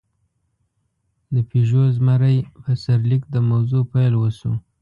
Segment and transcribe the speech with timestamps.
[1.33, 4.53] د «پيژو زمری» په سرلیک د موضوع پېل وشو.